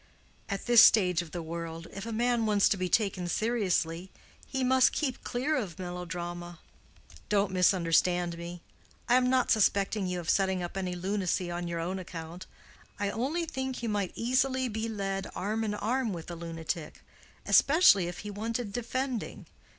[0.49, 4.09] At this stage of the world, if a man wants to be taken seriously,
[4.47, 6.57] he must keep clear of melodrama.
[7.29, 8.63] Don't misunderstand me.
[9.07, 12.47] I am not suspecting you of setting up any lunacy on your own account.
[12.99, 17.03] I only think you might easily be led arm in arm with a lunatic,
[17.45, 19.45] especially if he wanted defending.